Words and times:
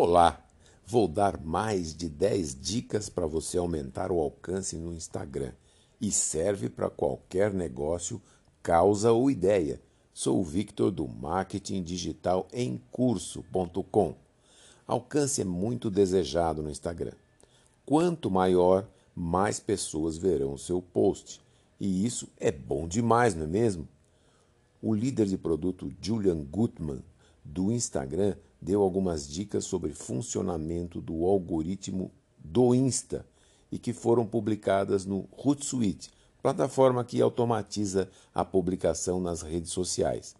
Olá! 0.00 0.40
Vou 0.86 1.08
dar 1.08 1.40
mais 1.40 1.92
de 1.92 2.08
10 2.08 2.54
dicas 2.60 3.08
para 3.08 3.26
você 3.26 3.58
aumentar 3.58 4.12
o 4.12 4.20
alcance 4.20 4.76
no 4.76 4.94
Instagram 4.94 5.50
e 6.00 6.12
serve 6.12 6.70
para 6.70 6.88
qualquer 6.88 7.52
negócio, 7.52 8.22
causa 8.62 9.10
ou 9.10 9.28
ideia. 9.28 9.82
Sou 10.14 10.38
o 10.38 10.44
Victor 10.44 10.92
do 10.92 11.08
Marketing 11.08 11.82
Digital 11.82 12.46
em 12.52 12.80
Curso.com. 12.92 14.14
Alcance 14.86 15.40
é 15.42 15.44
muito 15.44 15.90
desejado 15.90 16.62
no 16.62 16.70
Instagram. 16.70 17.14
Quanto 17.84 18.30
maior, 18.30 18.88
mais 19.16 19.58
pessoas 19.58 20.16
verão 20.16 20.52
o 20.52 20.58
seu 20.58 20.80
post. 20.80 21.40
E 21.80 22.06
isso 22.06 22.28
é 22.36 22.52
bom 22.52 22.86
demais, 22.86 23.34
não 23.34 23.42
é 23.42 23.48
mesmo? 23.48 23.88
O 24.80 24.94
líder 24.94 25.26
de 25.26 25.36
produto 25.36 25.92
Julian 26.00 26.44
Gutman 26.44 27.02
do 27.44 27.72
Instagram 27.72 28.36
deu 28.60 28.82
algumas 28.82 29.28
dicas 29.28 29.64
sobre 29.64 29.92
funcionamento 29.92 31.00
do 31.00 31.24
algoritmo 31.24 32.10
do 32.38 32.74
Insta 32.74 33.26
e 33.70 33.78
que 33.78 33.92
foram 33.92 34.26
publicadas 34.26 35.04
no 35.04 35.28
Hootsuite, 35.32 36.10
plataforma 36.42 37.04
que 37.04 37.20
automatiza 37.20 38.08
a 38.34 38.44
publicação 38.44 39.20
nas 39.20 39.42
redes 39.42 39.70
sociais. 39.70 40.34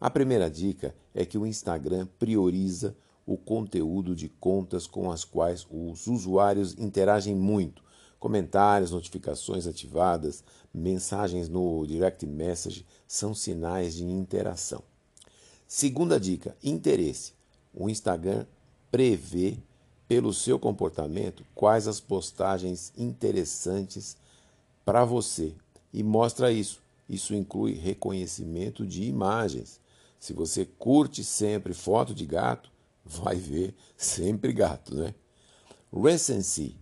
A 0.00 0.10
primeira 0.10 0.50
dica 0.50 0.94
é 1.14 1.24
que 1.24 1.38
o 1.38 1.46
Instagram 1.46 2.06
prioriza 2.18 2.96
o 3.24 3.36
conteúdo 3.36 4.14
de 4.14 4.28
contas 4.28 4.86
com 4.86 5.10
as 5.10 5.24
quais 5.24 5.66
os 5.70 6.06
usuários 6.06 6.74
interagem 6.78 7.34
muito. 7.34 7.82
Comentários, 8.18 8.92
notificações 8.92 9.66
ativadas, 9.66 10.44
mensagens 10.72 11.48
no 11.48 11.84
direct 11.86 12.26
message 12.26 12.86
são 13.06 13.34
sinais 13.34 13.94
de 13.94 14.04
interação. 14.04 14.82
Segunda 15.66 16.20
dica: 16.20 16.56
interesse. 16.62 17.35
O 17.76 17.90
Instagram 17.90 18.46
prevê, 18.90 19.58
pelo 20.08 20.32
seu 20.32 20.58
comportamento, 20.58 21.44
quais 21.54 21.86
as 21.86 22.00
postagens 22.00 22.92
interessantes 22.96 24.16
para 24.84 25.04
você 25.04 25.52
e 25.92 26.02
mostra 26.02 26.50
isso. 26.50 26.80
Isso 27.08 27.34
inclui 27.34 27.74
reconhecimento 27.74 28.86
de 28.86 29.04
imagens. 29.04 29.78
Se 30.18 30.32
você 30.32 30.64
curte 30.64 31.22
sempre 31.22 31.74
foto 31.74 32.14
de 32.14 32.24
gato, 32.24 32.70
vai 33.04 33.36
ver 33.36 33.74
sempre 33.96 34.52
gato, 34.52 34.94
né? 34.94 35.14
Recency. 35.92 36.76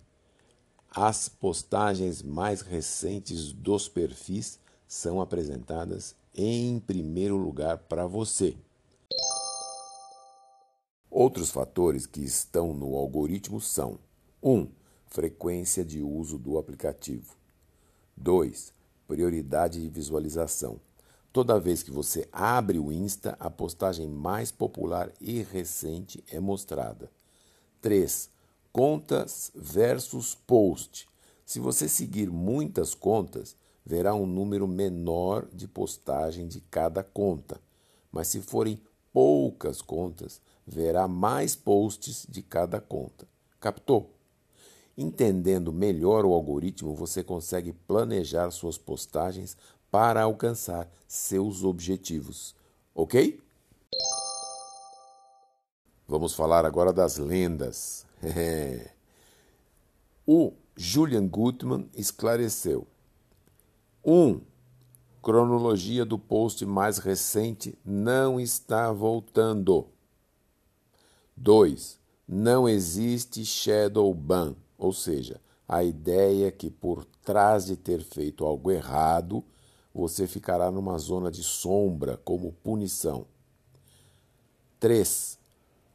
As 0.89 1.27
postagens 1.27 2.21
mais 2.21 2.61
recentes 2.61 3.51
dos 3.51 3.89
perfis 3.89 4.59
são 4.87 5.19
apresentadas 5.19 6.15
em 6.33 6.79
primeiro 6.79 7.35
lugar 7.35 7.79
para 7.79 8.07
você. 8.07 8.55
Outros 11.17 11.49
fatores 11.49 12.05
que 12.05 12.19
estão 12.19 12.73
no 12.73 12.93
algoritmo 12.97 13.61
são: 13.61 13.97
1. 14.43 14.51
Um, 14.51 14.67
frequência 15.07 15.85
de 15.85 16.01
uso 16.01 16.37
do 16.37 16.57
aplicativo. 16.57 17.37
2. 18.17 18.73
Prioridade 19.07 19.81
de 19.81 19.87
visualização. 19.87 20.77
Toda 21.31 21.57
vez 21.57 21.81
que 21.81 21.89
você 21.89 22.27
abre 22.33 22.77
o 22.79 22.91
Insta, 22.91 23.37
a 23.39 23.49
postagem 23.49 24.09
mais 24.09 24.51
popular 24.51 25.09
e 25.21 25.41
recente 25.41 26.21
é 26.29 26.37
mostrada. 26.37 27.09
3. 27.81 28.29
Contas 28.73 29.53
versus 29.55 30.35
post. 30.35 31.07
Se 31.45 31.61
você 31.61 31.87
seguir 31.87 32.29
muitas 32.29 32.93
contas, 32.93 33.55
verá 33.85 34.13
um 34.13 34.25
número 34.25 34.67
menor 34.67 35.47
de 35.53 35.65
postagem 35.65 36.45
de 36.45 36.59
cada 36.59 37.01
conta. 37.01 37.61
Mas 38.11 38.27
se 38.27 38.41
forem 38.41 38.81
poucas 39.13 39.81
contas, 39.81 40.41
verá 40.65 41.07
mais 41.07 41.55
posts 41.55 42.25
de 42.27 42.41
cada 42.41 42.79
conta. 42.79 43.27
Captou? 43.59 44.13
Entendendo 44.97 45.73
melhor 45.73 46.25
o 46.25 46.33
algoritmo, 46.33 46.95
você 46.95 47.21
consegue 47.21 47.73
planejar 47.73 48.49
suas 48.51 48.77
postagens 48.77 49.57
para 49.91 50.23
alcançar 50.23 50.89
seus 51.07 51.63
objetivos. 51.63 52.55
Ok? 52.93 53.41
Vamos 56.07 56.33
falar 56.33 56.65
agora 56.65 56.93
das 56.93 57.17
lendas. 57.17 58.05
o 60.25 60.53
Julian 60.75 61.27
Gutman 61.27 61.89
esclareceu. 61.93 62.87
1. 64.03 64.13
Um, 64.13 64.41
cronologia 65.21 66.05
do 66.05 66.19
post 66.19 66.65
mais 66.65 66.99
recente 66.99 67.77
não 67.83 68.39
está 68.39 68.91
voltando. 68.91 69.87
2. 71.37 71.99
Não 72.27 72.67
existe 72.67 73.43
shadow 73.45 74.13
ban, 74.13 74.55
ou 74.77 74.93
seja, 74.93 75.39
a 75.67 75.83
ideia 75.83 76.51
que 76.51 76.69
por 76.69 77.05
trás 77.23 77.65
de 77.65 77.75
ter 77.75 78.01
feito 78.01 78.45
algo 78.45 78.71
errado, 78.71 79.43
você 79.93 80.27
ficará 80.27 80.71
numa 80.71 80.97
zona 80.97 81.29
de 81.29 81.43
sombra 81.43 82.17
como 82.23 82.53
punição. 82.63 83.25
3. 84.79 85.39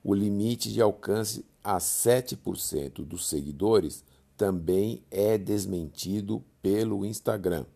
O 0.02 0.14
limite 0.14 0.72
de 0.72 0.80
alcance 0.80 1.44
a 1.62 1.78
7% 1.78 3.04
dos 3.04 3.28
seguidores 3.28 4.02
também 4.36 5.04
é 5.10 5.36
desmentido 5.36 6.42
pelo 6.62 7.04
Instagram. 7.04 7.66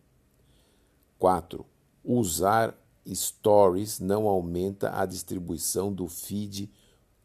4. 1.19 1.65
Usar 2.03 2.75
stories 3.07 3.99
não 3.99 4.27
aumenta 4.27 4.99
a 4.99 5.05
distribuição 5.05 5.93
do 5.93 6.07
feed 6.07 6.71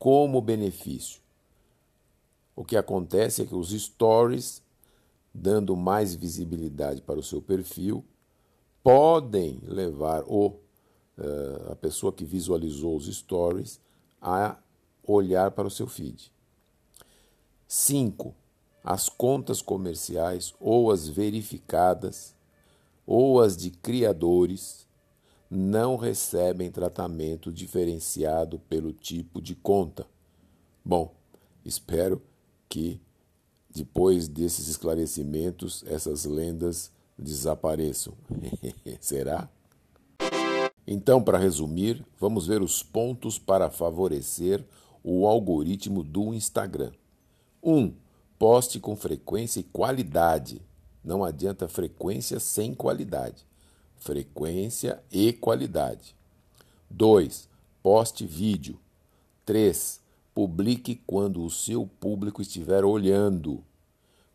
como 0.00 0.41
benefício. 0.41 1.21
O 2.56 2.65
que 2.65 2.75
acontece 2.75 3.43
é 3.43 3.47
que 3.47 3.55
os 3.55 3.69
stories, 3.71 4.62
dando 5.33 5.77
mais 5.77 6.15
visibilidade 6.15 7.03
para 7.03 7.21
o 7.21 7.22
seu 7.22 7.43
perfil, 7.43 8.03
podem 8.83 9.61
levar 9.62 10.25
o, 10.27 10.49
uh, 11.19 11.72
a 11.72 11.77
pessoa 11.77 12.15
que 12.15 12.25
visualizou 12.25 12.97
os 12.97 13.15
stories 13.15 13.78
a 14.22 14.56
olhar 15.06 15.50
para 15.50 15.69
o 15.69 15.71
seu 15.71 15.87
feed. 15.87 16.32
5. 17.69 18.34
As 18.82 19.11
contas 19.11 19.61
comerciais 19.61 20.55
ou 20.59 20.91
as 20.91 21.09
verificadas 21.09 22.34
ou 23.06 23.38
as 23.38 23.55
de 23.55 23.71
criadores 23.71 24.88
não 25.50 25.97
recebem 25.97 26.71
tratamento 26.71 27.50
diferenciado 27.50 28.61
pelo 28.61 28.93
tipo 28.93 29.43
de 29.43 29.56
conta. 29.56 30.06
Bom, 30.84 31.12
espero 31.65 32.22
que 32.69 33.00
depois 33.69 34.28
desses 34.28 34.69
esclarecimentos 34.69 35.83
essas 35.87 36.25
lendas 36.25 36.93
desapareçam. 37.19 38.15
Será? 39.00 39.49
Então, 40.87 41.22
para 41.22 41.38
resumir, 41.38 42.05
vamos 42.19 42.47
ver 42.47 42.62
os 42.62 42.82
pontos 42.82 43.38
para 43.38 43.71
favorecer 43.71 44.65
o 45.03 45.27
algoritmo 45.27 46.03
do 46.03 46.32
Instagram. 46.32 46.93
1. 47.62 47.77
Um, 47.77 47.94
poste 48.38 48.78
com 48.78 48.97
frequência 48.97 49.61
e 49.61 49.65
qualidade. 49.65 50.62
Não 51.03 51.25
adianta 51.25 51.69
frequência 51.69 52.38
sem 52.38 52.75
qualidade. 52.75 53.50
Frequência 54.00 54.99
e 55.12 55.31
qualidade. 55.31 56.16
2. 56.88 57.47
Poste 57.83 58.25
vídeo. 58.27 58.81
3. 59.44 60.00
Publique 60.34 61.03
quando 61.06 61.44
o 61.44 61.50
seu 61.50 61.87
público 61.87 62.41
estiver 62.41 62.83
olhando. 62.83 63.62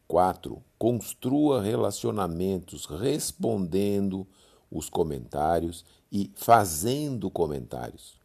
4. 0.07 0.63
Construa 0.77 1.63
relacionamentos 1.63 2.85
respondendo 2.85 4.27
os 4.69 4.87
comentários 4.87 5.83
e 6.11 6.31
fazendo 6.35 7.31
comentários. 7.31 8.19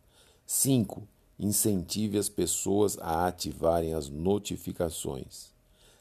5. 0.45 1.09
Incentive 1.39 2.19
as 2.19 2.29
pessoas 2.29 2.99
a 3.01 3.27
ativarem 3.27 3.95
as 3.95 4.11
notificações. 4.11 5.55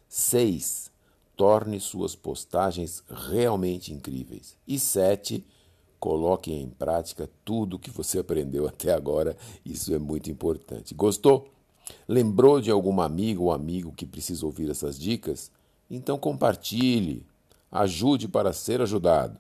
6 0.10 0.92
torne 1.40 1.80
suas 1.80 2.18
postagens 2.18 3.02
realmente 3.10 3.94
incríveis. 3.94 4.58
E 4.68 4.78
sete, 4.78 5.48
coloque 5.98 6.52
em 6.52 6.68
prática 6.68 7.30
tudo 7.46 7.80
que 7.80 7.90
você 7.90 8.20
aprendeu 8.20 8.68
até 8.68 8.92
agora. 8.92 9.38
Isso 9.66 9.96
é 9.96 9.98
muito 9.98 10.30
importante. 10.30 10.94
Gostou? 10.94 11.48
Lembrou 12.06 12.60
de 12.60 12.70
algum 12.70 13.00
amigo 13.00 13.46
ou 13.46 13.54
amigo 13.54 13.94
que 13.94 14.06
precisa 14.06 14.46
ouvir 14.46 14.70
essas 14.70 15.00
dicas? 15.00 15.50
Então 15.90 16.18
compartilhe. 16.18 17.26
Ajude 17.72 18.28
para 18.28 18.52
ser 18.52 18.82
ajudado. 18.82 19.40